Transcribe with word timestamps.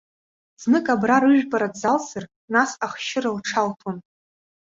Знык 0.61 0.87
абра 0.93 1.17
рыжәпара 1.21 1.67
дзалсыр, 1.73 2.23
нас 2.53 2.71
ахшьыра 2.85 3.31
лҽалҭон. 3.37 3.97